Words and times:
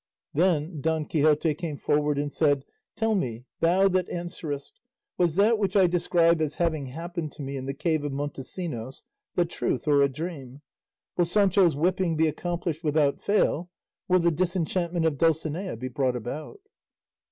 Then 0.33 0.81
Don 0.81 1.05
Quixote 1.05 1.53
came 1.53 1.77
forward 1.77 2.17
and 2.17 2.33
said, 2.33 2.65
"Tell 2.95 3.13
me, 3.13 3.45
thou 3.59 3.87
that 3.89 4.09
answerest, 4.09 4.79
was 5.19 5.35
that 5.35 5.59
which 5.59 5.75
I 5.75 5.85
describe 5.85 6.41
as 6.41 6.55
having 6.55 6.87
happened 6.87 7.31
to 7.33 7.43
me 7.43 7.55
in 7.55 7.67
the 7.67 7.75
cave 7.75 8.03
of 8.03 8.11
Montesinos 8.11 9.03
the 9.35 9.45
truth 9.45 9.87
or 9.87 10.01
a 10.01 10.09
dream? 10.09 10.63
Will 11.17 11.25
Sancho's 11.25 11.75
whipping 11.75 12.15
be 12.15 12.27
accomplished 12.27 12.83
without 12.83 13.21
fail? 13.21 13.69
Will 14.07 14.17
the 14.17 14.31
disenchantment 14.31 15.05
of 15.05 15.19
Dulcinea 15.19 15.77
be 15.77 15.87
brought 15.87 16.15
about?" 16.15 16.61